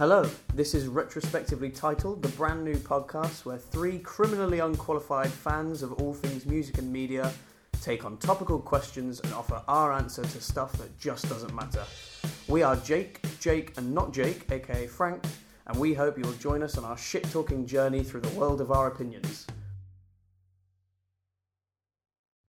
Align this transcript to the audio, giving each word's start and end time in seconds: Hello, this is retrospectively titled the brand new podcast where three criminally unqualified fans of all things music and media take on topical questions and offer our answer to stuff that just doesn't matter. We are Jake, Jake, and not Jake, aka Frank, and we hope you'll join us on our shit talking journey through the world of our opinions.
Hello, 0.00 0.26
this 0.54 0.74
is 0.74 0.86
retrospectively 0.86 1.68
titled 1.68 2.22
the 2.22 2.28
brand 2.30 2.64
new 2.64 2.76
podcast 2.76 3.44
where 3.44 3.58
three 3.58 3.98
criminally 3.98 4.60
unqualified 4.60 5.28
fans 5.28 5.82
of 5.82 5.92
all 6.00 6.14
things 6.14 6.46
music 6.46 6.78
and 6.78 6.90
media 6.90 7.30
take 7.82 8.06
on 8.06 8.16
topical 8.16 8.58
questions 8.58 9.20
and 9.20 9.30
offer 9.34 9.60
our 9.68 9.92
answer 9.92 10.22
to 10.22 10.40
stuff 10.40 10.72
that 10.78 10.98
just 10.98 11.28
doesn't 11.28 11.54
matter. 11.54 11.84
We 12.48 12.62
are 12.62 12.76
Jake, 12.76 13.20
Jake, 13.40 13.76
and 13.76 13.94
not 13.94 14.14
Jake, 14.14 14.50
aka 14.50 14.86
Frank, 14.86 15.22
and 15.66 15.78
we 15.78 15.92
hope 15.92 16.16
you'll 16.16 16.32
join 16.32 16.62
us 16.62 16.78
on 16.78 16.84
our 16.86 16.96
shit 16.96 17.30
talking 17.30 17.66
journey 17.66 18.02
through 18.02 18.22
the 18.22 18.38
world 18.38 18.62
of 18.62 18.72
our 18.72 18.86
opinions. 18.86 19.46